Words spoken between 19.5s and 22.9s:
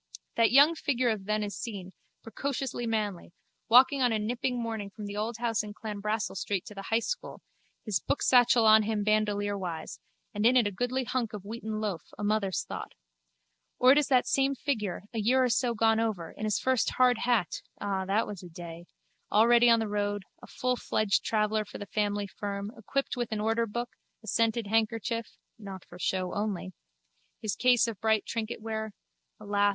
on the road, a fullfledged traveller for the family firm,